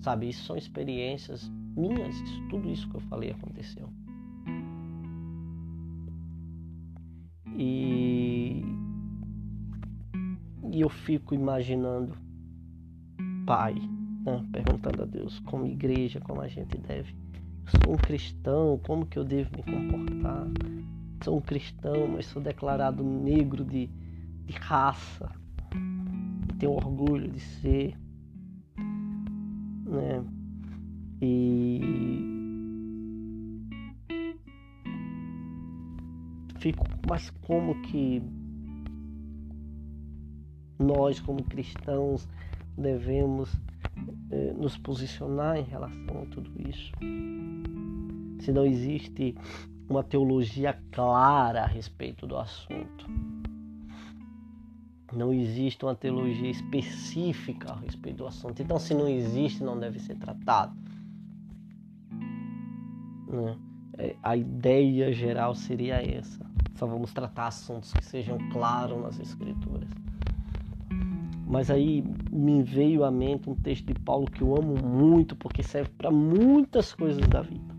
Sabe, 0.00 0.28
isso 0.28 0.44
são 0.44 0.56
experiências 0.56 1.50
minhas, 1.76 2.16
tudo 2.50 2.70
isso 2.70 2.88
que 2.88 2.96
eu 2.96 3.00
falei 3.02 3.30
aconteceu. 3.30 3.88
E, 7.56 8.62
e 10.72 10.80
eu 10.80 10.88
fico 10.88 11.34
imaginando, 11.34 12.16
Pai, 13.44 13.74
né, 14.24 14.44
perguntando 14.52 15.02
a 15.02 15.06
Deus, 15.06 15.38
como 15.40 15.66
igreja, 15.66 16.20
como 16.20 16.40
a 16.40 16.48
gente 16.48 16.78
deve 16.78 17.14
sou 17.68 17.94
um 17.94 17.96
cristão, 17.96 18.80
como 18.84 19.06
que 19.06 19.18
eu 19.18 19.24
devo 19.24 19.50
me 19.56 19.62
comportar? 19.62 20.46
Sou 21.22 21.36
um 21.36 21.40
cristão, 21.40 22.08
mas 22.08 22.26
sou 22.26 22.40
declarado 22.40 23.02
negro 23.02 23.64
de, 23.64 23.90
de 24.48 24.54
raça. 24.58 25.30
E 26.50 26.54
tenho 26.54 26.72
orgulho 26.72 27.30
de 27.30 27.40
ser. 27.40 27.94
Né? 29.86 30.24
E 31.20 31.80
fico, 36.58 36.86
mas 37.08 37.30
como 37.42 37.80
que 37.82 38.22
nós 40.78 41.20
como 41.20 41.42
cristãos 41.42 42.28
devemos 42.76 43.52
eh, 44.30 44.52
nos 44.56 44.76
posicionar 44.76 45.56
em 45.56 45.64
relação 45.64 46.22
a 46.22 46.26
tudo 46.26 46.50
isso. 46.68 46.92
Se 48.40 48.52
não 48.52 48.64
existe 48.64 49.34
uma 49.88 50.04
teologia 50.04 50.78
clara 50.92 51.62
a 51.64 51.66
respeito 51.66 52.26
do 52.26 52.36
assunto, 52.36 53.06
não 55.16 55.32
existe 55.32 55.84
uma 55.84 55.94
teologia 55.94 56.50
específica 56.50 57.72
a 57.72 57.76
respeito 57.76 58.18
do 58.18 58.26
assunto. 58.26 58.60
Então, 58.60 58.78
se 58.78 58.94
não 58.94 59.08
existe, 59.08 59.62
não 59.62 59.78
deve 59.78 59.98
ser 59.98 60.16
tratado. 60.16 60.76
Né? 63.26 63.56
É, 63.96 64.16
a 64.22 64.36
ideia 64.36 65.12
geral 65.12 65.54
seria 65.54 65.96
essa. 65.96 66.46
Só 66.74 66.86
vamos 66.86 67.12
tratar 67.12 67.48
assuntos 67.48 67.92
que 67.92 68.04
sejam 68.04 68.38
claros 68.50 69.00
nas 69.02 69.18
Escrituras. 69.18 69.88
Mas 71.46 71.70
aí 71.70 72.04
me 72.30 72.62
veio 72.62 73.04
à 73.04 73.10
mente 73.10 73.48
um 73.48 73.54
texto 73.54 73.86
de 73.86 73.94
Paulo 73.94 74.30
que 74.30 74.42
eu 74.42 74.54
amo 74.54 74.76
muito 74.76 75.34
porque 75.34 75.62
serve 75.62 75.90
para 75.96 76.10
muitas 76.10 76.94
coisas 76.94 77.26
da 77.26 77.40
vida. 77.40 77.74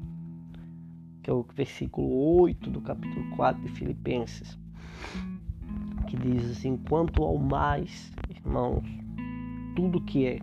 Que 1.21 1.30
é 1.30 1.34
o 1.34 1.45
versículo 1.56 2.41
8 2.41 2.69
do 2.71 2.82
capítulo 2.82 3.30
4 3.36 3.62
de 3.62 3.69
Filipenses. 3.69 4.58
Que 6.10 6.17
diz 6.17 6.50
assim: 6.50 6.76
Quanto 6.89 7.24
ao 7.24 7.38
mais, 7.38 8.12
irmãos, 8.30 8.84
tudo 9.76 10.02
que 10.02 10.26
é. 10.26 10.39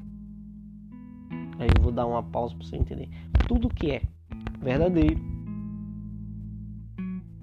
Aí 1.58 1.68
eu 1.76 1.82
vou 1.82 1.90
dar 1.90 2.06
uma 2.06 2.22
pausa 2.22 2.54
para 2.54 2.64
você 2.64 2.76
entender. 2.76 3.08
Tudo 3.48 3.68
que 3.68 3.90
é 3.90 4.02
verdadeiro. 4.60 5.20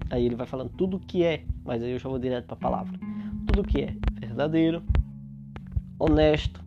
Aí 0.08 0.24
ele 0.24 0.36
vai 0.36 0.46
falando 0.46 0.70
tudo 0.70 0.98
que 0.98 1.22
é, 1.22 1.44
mas 1.64 1.82
aí 1.82 1.92
eu 1.92 1.98
já 1.98 2.08
vou 2.08 2.18
direto 2.18 2.46
para 2.46 2.54
a 2.54 2.60
palavra. 2.60 2.98
Tudo 3.46 3.68
que 3.68 3.82
é 3.82 3.96
verdadeiro, 4.18 4.82
honesto, 5.98 6.62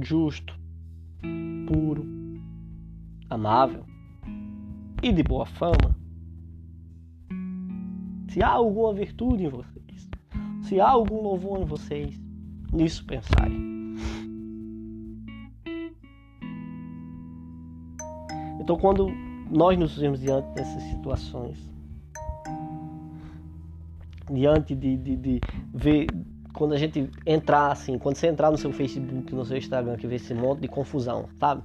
justo, 0.00 0.54
puro, 1.66 2.06
amável 3.28 3.84
e 5.02 5.12
de 5.12 5.22
boa 5.22 5.46
fama. 5.46 5.96
Se 8.28 8.42
há 8.42 8.50
alguma 8.50 8.92
virtude 8.92 9.44
em 9.44 9.48
vocês, 9.48 9.87
se 10.68 10.80
há 10.80 10.90
algum 10.90 11.22
louvor 11.22 11.60
em 11.60 11.64
vocês, 11.64 12.20
nisso 12.72 13.04
pensai. 13.06 13.50
Então, 18.60 18.76
quando 18.76 19.08
nós 19.50 19.78
nos 19.78 19.96
vemos 19.96 20.20
diante 20.20 20.46
dessas 20.54 20.82
situações, 20.82 21.58
diante 24.30 24.74
de, 24.74 24.96
de, 24.98 25.16
de 25.16 25.40
ver 25.72 26.06
quando 26.52 26.74
a 26.74 26.76
gente 26.76 27.10
entrar 27.24 27.72
assim, 27.72 27.98
quando 27.98 28.16
você 28.16 28.26
entrar 28.26 28.50
no 28.50 28.58
seu 28.58 28.70
Facebook, 28.70 29.34
no 29.34 29.44
seu 29.46 29.56
Instagram, 29.56 29.96
que 29.96 30.06
vê 30.06 30.16
esse 30.16 30.34
monte 30.34 30.60
de 30.60 30.68
confusão, 30.68 31.30
sabe? 31.40 31.62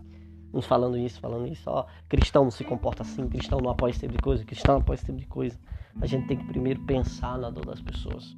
Uns 0.53 0.65
falando 0.65 0.97
isso, 0.97 1.19
falando 1.19 1.47
isso, 1.47 1.69
ó, 1.69 1.85
cristão 2.07 2.43
não 2.43 2.51
se 2.51 2.63
comporta 2.63 3.01
assim, 3.01 3.27
cristão 3.27 3.59
não 3.59 3.71
apoia 3.71 3.89
esse 3.91 3.99
tipo 3.99 4.13
de 4.13 4.19
coisa, 4.19 4.45
cristão 4.45 4.75
não 4.75 4.81
apoia 4.81 4.95
esse 4.95 5.05
tipo 5.05 5.17
de 5.17 5.27
coisa. 5.27 5.59
A 5.99 6.05
gente 6.05 6.27
tem 6.27 6.37
que 6.37 6.45
primeiro 6.45 6.79
pensar 6.85 7.37
na 7.37 7.49
dor 7.49 7.65
das 7.65 7.81
pessoas, 7.81 8.35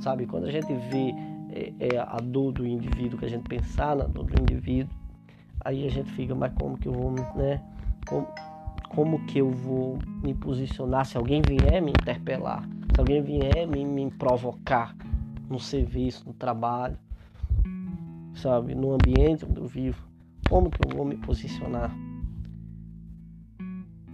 sabe? 0.00 0.26
Quando 0.26 0.44
a 0.44 0.50
gente 0.50 0.72
vê 0.72 1.14
é, 1.50 1.72
é, 1.94 1.98
a 1.98 2.16
dor 2.16 2.52
do 2.52 2.66
indivíduo, 2.66 3.18
que 3.18 3.24
a 3.24 3.30
gente 3.30 3.48
pensar 3.48 3.96
na 3.96 4.04
dor 4.04 4.24
do 4.24 4.42
indivíduo, 4.42 4.94
aí 5.64 5.86
a 5.86 5.90
gente 5.90 6.10
fica, 6.12 6.34
mas 6.34 6.52
como 6.54 6.76
que 6.78 6.88
eu 6.88 6.92
vou, 6.92 7.10
né? 7.10 7.62
Como, 8.08 8.26
como 8.88 9.26
que 9.26 9.38
eu 9.38 9.50
vou 9.50 9.98
me 10.22 10.34
posicionar 10.34 11.06
se 11.06 11.16
alguém 11.16 11.42
vier 11.46 11.82
me 11.82 11.90
interpelar, 11.90 12.62
se 12.94 13.00
alguém 13.00 13.22
vier 13.22 13.66
me, 13.66 13.84
me 13.84 14.10
provocar? 14.10 14.94
no 15.48 15.58
serviço, 15.58 16.24
no 16.26 16.34
trabalho, 16.34 16.98
sabe, 18.34 18.74
no 18.74 18.92
ambiente 18.92 19.44
onde 19.44 19.60
eu 19.60 19.66
vivo, 19.66 20.06
como 20.48 20.70
que 20.70 20.78
eu 20.86 20.96
vou 20.96 21.06
me 21.06 21.16
posicionar 21.16 21.90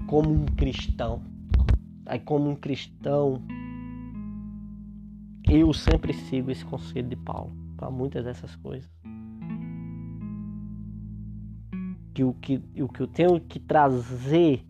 como 0.07 0.31
um 0.31 0.47
cristão? 0.47 1.23
Aí 2.07 2.21
como 2.21 2.51
um 2.51 2.55
cristão, 2.55 3.43
eu 5.49 5.73
sempre 5.73 6.13
sigo 6.13 6.51
esse 6.51 6.65
conselho 6.65 7.09
de 7.09 7.17
Paulo 7.17 7.53
para 7.77 7.91
muitas 7.91 8.25
dessas 8.25 8.57
coisas. 8.57 8.89
Que 12.15 12.25
o 12.25 12.33
que, 12.35 12.63
o 12.81 12.89
que 12.89 13.01
eu 13.01 13.07
tenho 13.07 13.41
que 13.41 13.59
trazer 13.59 14.65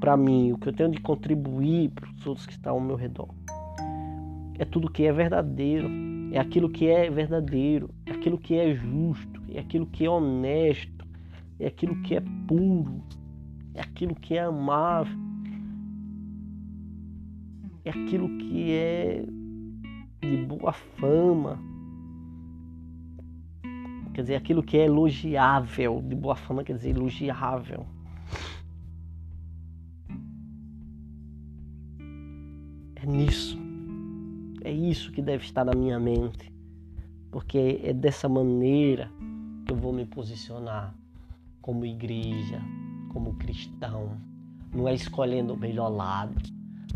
para 0.00 0.16
mim, 0.16 0.52
o 0.52 0.58
que 0.58 0.68
eu 0.68 0.72
tenho 0.72 0.90
de 0.90 1.00
contribuir 1.00 1.90
para 1.90 2.08
os 2.08 2.26
outros 2.26 2.46
que 2.46 2.52
estão 2.52 2.74
ao 2.74 2.80
meu 2.80 2.94
redor, 2.94 3.28
é 4.58 4.64
tudo 4.64 4.90
que 4.90 5.04
é 5.04 5.12
verdadeiro, 5.12 5.88
é 6.32 6.38
aquilo 6.38 6.68
que 6.68 6.88
é 6.88 7.10
verdadeiro, 7.10 7.90
é 8.06 8.12
aquilo 8.12 8.38
que 8.38 8.54
é 8.54 8.74
justo, 8.74 9.42
é 9.48 9.58
aquilo 9.60 9.86
que 9.86 10.04
é 10.04 10.10
honesto, 10.10 11.06
é 11.58 11.66
aquilo 11.66 12.00
que 12.02 12.14
é 12.14 12.22
puro, 12.46 13.02
é 13.74 13.80
aquilo 13.80 14.14
que 14.14 14.36
é 14.36 14.42
amável, 14.42 15.18
é 17.84 17.90
aquilo 17.90 18.28
que 18.38 18.72
é 18.72 19.24
de 20.20 20.36
boa 20.46 20.72
fama. 20.72 21.58
Quer 24.14 24.22
dizer, 24.22 24.34
aquilo 24.34 24.62
que 24.62 24.76
é 24.76 24.84
elogiável, 24.86 26.02
de 26.02 26.14
boa 26.14 26.34
fama 26.34 26.64
quer 26.64 26.74
dizer 26.74 26.90
elogiável. 26.90 27.86
É 32.96 33.06
nisso 33.06 33.68
é 34.68 34.72
isso 34.72 35.10
que 35.12 35.22
deve 35.22 35.44
estar 35.44 35.64
na 35.64 35.72
minha 35.72 35.98
mente, 35.98 36.52
porque 37.30 37.80
é 37.82 37.92
dessa 37.92 38.28
maneira 38.28 39.10
que 39.64 39.72
eu 39.72 39.76
vou 39.76 39.94
me 39.94 40.04
posicionar 40.04 40.94
como 41.62 41.86
igreja, 41.86 42.60
como 43.08 43.34
cristão. 43.34 44.20
Não 44.74 44.86
é 44.86 44.94
escolhendo 44.94 45.54
o 45.54 45.56
melhor 45.56 45.88
lado, 45.88 46.34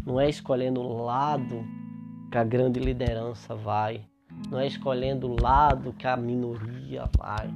não 0.04 0.20
é 0.20 0.28
escolhendo 0.28 0.82
o 0.82 1.04
lado 1.04 1.64
que 2.32 2.38
a 2.38 2.44
grande 2.44 2.80
liderança 2.80 3.54
vai, 3.54 4.06
não 4.50 4.58
é 4.58 4.66
escolhendo 4.66 5.30
o 5.30 5.36
lado 5.38 5.92
que 5.92 6.06
a 6.06 6.16
minoria 6.16 7.04
vai, 7.18 7.52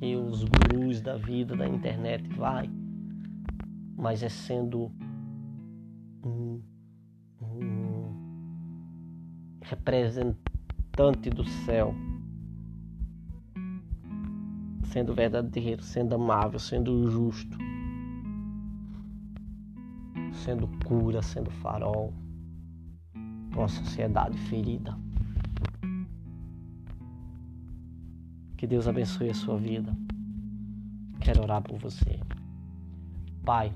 que 0.00 0.16
os 0.16 0.42
gurus 0.42 1.00
da 1.00 1.16
vida, 1.16 1.54
da 1.54 1.64
internet 1.64 2.28
vai, 2.30 2.68
mas 3.96 4.24
é 4.24 4.28
sendo 4.28 4.90
um, 6.24 6.60
um 7.40 8.50
representante 9.62 11.30
do 11.30 11.44
céu, 11.44 11.94
sendo 14.86 15.14
verdadeiro, 15.14 15.84
sendo 15.84 16.16
amável, 16.16 16.58
sendo 16.58 17.08
justo, 17.12 17.56
sendo 20.32 20.66
cura, 20.84 21.22
sendo 21.22 21.48
farol 21.52 22.12
uma 23.56 23.68
sociedade 23.68 24.36
ferida. 24.48 24.96
Que 28.56 28.66
Deus 28.66 28.88
abençoe 28.88 29.30
a 29.30 29.34
sua 29.34 29.56
vida. 29.56 29.96
Quero 31.20 31.42
orar 31.42 31.62
por 31.62 31.78
você. 31.78 32.20
Pai, 33.44 33.72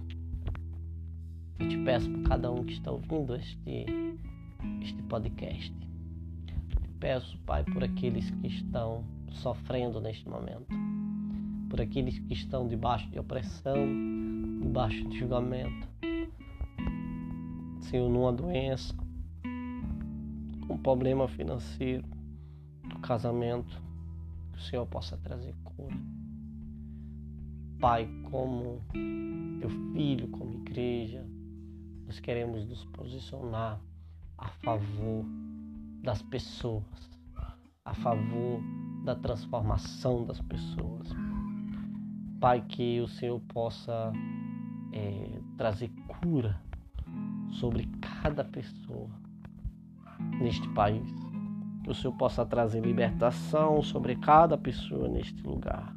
eu 1.58 1.68
te 1.68 1.78
peço 1.78 2.11
por 2.11 2.22
cada 2.24 2.50
um 2.50 2.64
que 2.64 2.72
está 2.72 2.90
ouvindo 2.90 3.37
este, 3.37 3.87
este 4.82 5.02
podcast. 5.04 5.72
Te 5.72 6.88
peço, 6.98 7.38
Pai, 7.46 7.64
por 7.64 7.85
aqueles 7.85 8.28
que 8.30 8.48
estão 8.48 9.04
sofrendo 9.30 10.00
neste 10.00 10.28
momento, 10.28 10.66
por 11.70 11.80
aqueles 11.80 12.18
que 12.18 12.35
estão 12.35 12.66
debaixo 12.68 13.08
de 13.11 13.18
opressão, 13.18 13.76
debaixo 14.61 15.08
de 15.08 15.18
julgamento, 15.18 15.88
Senhor, 17.82 18.08
numa 18.08 18.32
doença, 18.32 18.94
um 20.72 20.78
problema 20.78 21.28
financeiro, 21.28 22.08
do 22.88 22.98
casamento, 23.00 23.80
que 24.52 24.58
o 24.58 24.62
Senhor 24.62 24.87
possa 24.87 25.18
trazer 25.18 25.54
cura. 25.62 25.94
Pai, 27.78 28.08
como 28.30 28.80
teu 29.61 29.68
filho, 29.92 30.28
como 30.28 30.54
igreja, 30.54 31.26
nós 32.06 32.18
queremos 32.20 32.66
nos 32.66 32.85
posicionar 32.87 33.80
a 34.38 34.48
favor 34.48 35.24
das 36.02 36.22
pessoas, 36.22 37.11
a 37.85 37.94
favor 37.94 38.61
da 39.04 39.14
transformação 39.14 40.24
das 40.24 40.40
pessoas. 40.40 41.08
Pai, 42.40 42.62
que 42.62 43.00
o 43.00 43.08
Senhor 43.08 43.40
possa 43.40 44.11
é, 44.92 45.38
trazer 45.58 45.90
cura 46.20 46.58
sobre 47.50 47.87
cada 48.00 48.42
pessoa 48.42 49.21
neste 50.40 50.68
país. 50.70 51.11
Que 51.85 51.90
o 51.90 51.94
Senhor 51.94 52.14
possa 52.14 52.46
trazer 52.46 52.80
libertação 52.80 53.82
sobre 53.82 54.14
cada 54.16 54.56
pessoa 54.56 55.08
neste 55.08 55.42
lugar, 55.42 55.94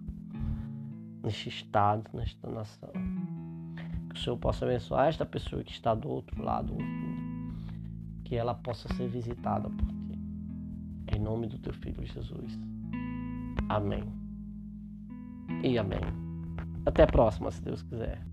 neste 1.23 1.49
estado, 1.49 2.09
nesta 2.13 2.49
nação 2.49 2.91
que 4.15 4.21
o 4.21 4.23
Senhor 4.23 4.37
possa 4.37 4.65
abençoar 4.65 5.07
esta 5.07 5.25
pessoa 5.25 5.61
que 5.63 5.73
está 5.73 5.93
do 5.93 6.09
outro 6.09 6.41
lado 6.41 6.77
que 8.23 8.35
ela 8.35 8.55
possa 8.55 8.91
ser 8.95 9.07
visitada 9.09 9.69
por 9.69 9.87
ti. 9.87 10.17
Em 11.13 11.19
nome 11.19 11.47
do 11.47 11.59
teu 11.59 11.73
filho 11.73 12.03
Jesus. 12.03 12.57
Amém. 13.69 14.03
E 15.63 15.77
amém. 15.77 15.99
Até 16.85 17.03
a 17.03 17.07
próxima, 17.07 17.51
se 17.51 17.61
Deus 17.61 17.83
quiser. 17.83 18.25